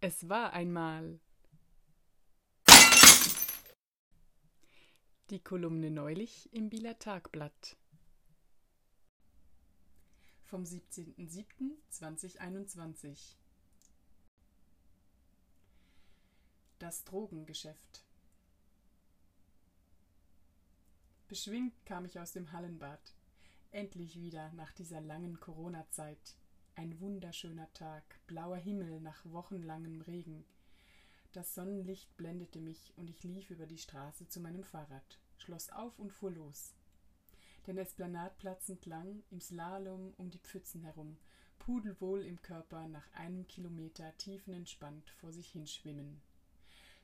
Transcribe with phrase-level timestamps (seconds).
[0.00, 1.18] Es war einmal.
[5.30, 7.78] Die Kolumne neulich im Bieler Tagblatt.
[10.44, 13.36] Vom 17.07.2021.
[16.78, 18.04] Das Drogengeschäft.
[21.26, 23.14] Beschwingt kam ich aus dem Hallenbad.
[23.72, 26.36] Endlich wieder nach dieser langen Corona-Zeit.
[26.78, 30.44] Ein wunderschöner Tag, blauer Himmel nach wochenlangem Regen.
[31.32, 35.98] Das Sonnenlicht blendete mich und ich lief über die Straße zu meinem Fahrrad, schloss auf
[35.98, 36.74] und fuhr los.
[37.66, 41.16] Den Esplanadplatz entlang, im Slalom um die Pfützen herum,
[41.58, 46.20] pudelwohl im Körper nach einem Kilometer tiefenentspannt vor sich hinschwimmen.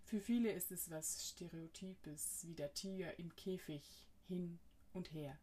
[0.04, 4.58] Für viele ist es was Stereotypes, wie der Tiger im Käfig, hin
[4.92, 5.38] und her.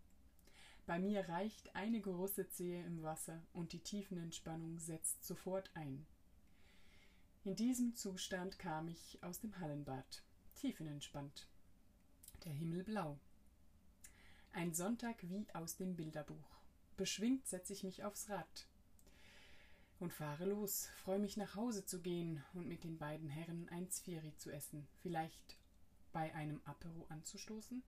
[0.89, 6.07] Bei mir reicht eine große Zehe im Wasser und die Tiefenentspannung setzt sofort ein.
[7.43, 10.23] In diesem Zustand kam ich aus dem Hallenbad,
[10.55, 11.47] tiefenentspannt.
[12.43, 13.19] Der Himmel blau.
[14.51, 16.57] Ein Sonntag wie aus dem Bilderbuch.
[16.97, 18.67] Beschwingt setze ich mich aufs Rad
[19.99, 23.91] und fahre los, freue mich nach Hause zu gehen und mit den beiden Herren ein
[23.91, 25.55] Zvieri zu essen, vielleicht
[26.13, 27.83] bei einem Apero anzustoßen?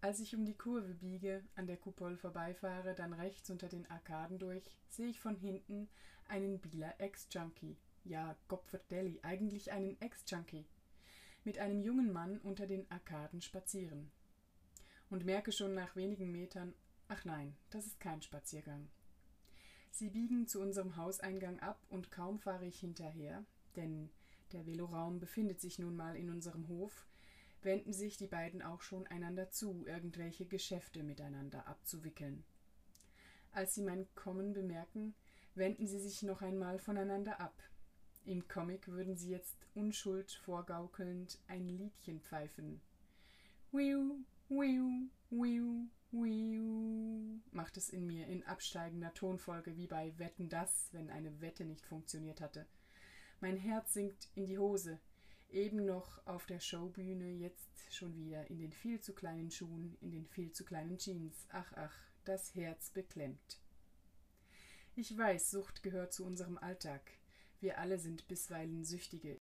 [0.00, 4.38] Als ich um die Kurve biege, an der Kupol vorbeifahre, dann rechts unter den Arkaden
[4.38, 5.88] durch, sehe ich von hinten
[6.28, 7.76] einen Bieler Ex-Junkie.
[8.04, 10.66] Ja, Gopferdelli, eigentlich einen Ex-Junkie.
[11.42, 14.12] Mit einem jungen Mann unter den Arkaden spazieren.
[15.10, 16.74] Und merke schon nach wenigen Metern,
[17.08, 18.88] ach nein, das ist kein Spaziergang.
[19.90, 24.10] Sie biegen zu unserem Hauseingang ab und kaum fahre ich hinterher, denn
[24.52, 27.04] der Veloraum befindet sich nun mal in unserem Hof,
[27.62, 32.44] wenden sich die beiden auch schon einander zu, irgendwelche Geschäfte miteinander abzuwickeln.
[33.52, 35.14] Als sie mein Kommen bemerken,
[35.54, 37.54] wenden sie sich noch einmal voneinander ab.
[38.24, 42.80] Im Comic würden sie jetzt unschuld vorgaukelnd ein Liedchen pfeifen.
[43.72, 50.88] Wiu, wiu, wiu, wiu, macht es in mir in absteigender Tonfolge wie bei Wetten das,
[50.92, 52.66] wenn eine Wette nicht funktioniert hatte.
[53.40, 55.00] Mein Herz sinkt in die Hose,
[55.50, 60.10] eben noch auf der Showbühne, jetzt schon wieder in den viel zu kleinen Schuhen, in
[60.10, 61.46] den viel zu kleinen Jeans.
[61.50, 61.94] Ach, ach,
[62.24, 63.60] das Herz beklemmt.
[64.94, 67.12] Ich weiß, Sucht gehört zu unserem Alltag.
[67.60, 69.40] Wir alle sind bisweilen Süchtige.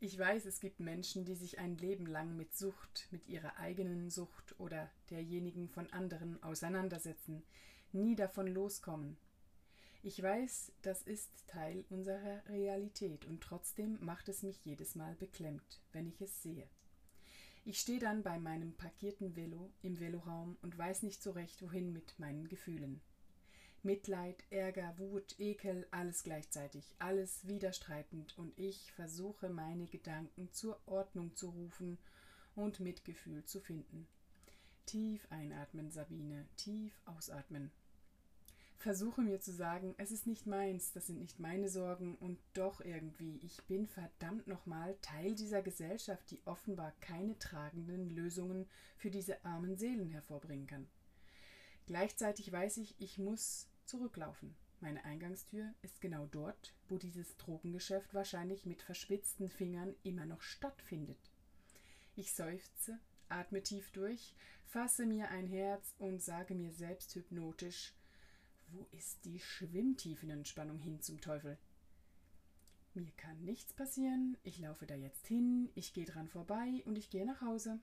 [0.00, 4.10] Ich weiß, es gibt Menschen, die sich ein Leben lang mit Sucht, mit ihrer eigenen
[4.10, 7.44] Sucht oder derjenigen von anderen auseinandersetzen,
[7.92, 9.16] nie davon loskommen,
[10.02, 15.80] ich weiß, das ist Teil unserer Realität und trotzdem macht es mich jedes Mal beklemmt,
[15.92, 16.68] wenn ich es sehe.
[17.64, 21.92] Ich stehe dann bei meinem parkierten Velo im Veloraum und weiß nicht so recht, wohin
[21.92, 23.00] mit meinen Gefühlen.
[23.84, 31.34] Mitleid, Ärger, Wut, Ekel, alles gleichzeitig, alles widerstreitend, und ich versuche meine Gedanken zur Ordnung
[31.36, 31.98] zu rufen
[32.56, 34.08] und Mitgefühl zu finden.
[34.86, 37.70] Tief einatmen, Sabine, tief ausatmen
[38.82, 42.80] versuche mir zu sagen, es ist nicht meins, das sind nicht meine Sorgen und doch
[42.80, 49.44] irgendwie, ich bin verdammt nochmal Teil dieser Gesellschaft, die offenbar keine tragenden Lösungen für diese
[49.44, 50.88] armen Seelen hervorbringen kann.
[51.86, 54.54] Gleichzeitig weiß ich, ich muss zurücklaufen.
[54.80, 61.30] Meine Eingangstür ist genau dort, wo dieses Drogengeschäft wahrscheinlich mit verschwitzten Fingern immer noch stattfindet.
[62.16, 64.34] Ich seufze, atme tief durch,
[64.66, 67.94] fasse mir ein Herz und sage mir selbst hypnotisch,
[68.72, 71.58] wo ist die Schwimmtiefenentspannung hin zum Teufel?
[72.94, 77.10] Mir kann nichts passieren, ich laufe da jetzt hin, ich gehe dran vorbei und ich
[77.10, 77.80] gehe nach Hause.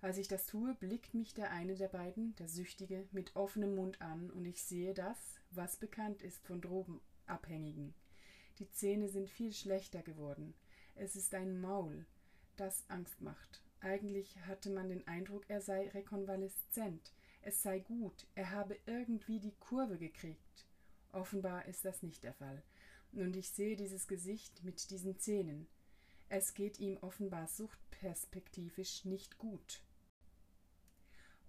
[0.00, 4.00] Als ich das tue, blickt mich der eine der beiden, der Süchtige, mit offenem Mund
[4.00, 5.18] an und ich sehe das,
[5.50, 7.94] was bekannt ist von Drogenabhängigen.
[8.58, 10.54] Die Zähne sind viel schlechter geworden.
[10.94, 12.06] Es ist ein Maul,
[12.56, 13.62] das Angst macht.
[13.80, 17.12] Eigentlich hatte man den Eindruck, er sei rekonvaleszent
[17.42, 20.66] es sei gut, er habe irgendwie die Kurve gekriegt.
[21.12, 22.62] Offenbar ist das nicht der Fall.
[23.12, 25.66] Und ich sehe dieses Gesicht mit diesen Zähnen.
[26.28, 29.82] Es geht ihm offenbar suchtperspektivisch nicht gut.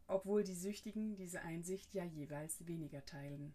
[0.07, 3.53] Obwohl die Süchtigen diese Einsicht ja jeweils weniger teilen.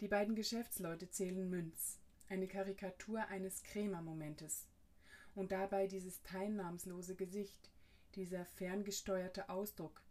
[0.00, 1.98] Die beiden Geschäftsleute zählen Münz,
[2.28, 4.68] eine Karikatur eines Krämermomentes.
[5.34, 7.70] Und dabei dieses teilnahmslose Gesicht,
[8.14, 10.02] dieser ferngesteuerte Ausdruck,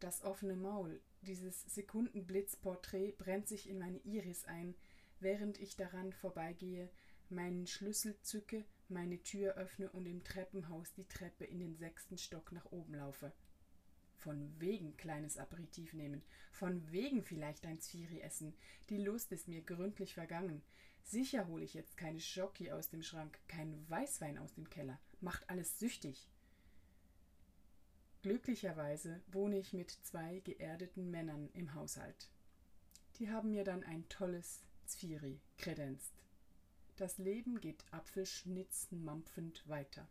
[0.00, 4.74] das offene Maul, dieses Sekundenblitzporträt brennt sich in meine Iris ein,
[5.20, 6.90] während ich daran vorbeigehe,
[7.28, 12.52] meinen Schlüssel zücke, meine Tür öffne und im Treppenhaus die Treppe in den sechsten Stock
[12.52, 13.32] nach oben laufe.
[14.16, 18.54] Von wegen kleines Aperitif nehmen, von wegen vielleicht ein Zvieri essen.
[18.88, 20.62] Die Lust ist mir gründlich vergangen.
[21.02, 24.98] Sicher hole ich jetzt keine Schocki aus dem Schrank, keinen Weißwein aus dem Keller.
[25.20, 26.28] Macht alles süchtig.
[28.22, 32.28] Glücklicherweise wohne ich mit zwei geerdeten Männern im Haushalt.
[33.18, 36.12] Die haben mir dann ein tolles Zvieri kredenzt.
[36.96, 40.06] Das Leben geht apfelschnitzenmampfend weiter.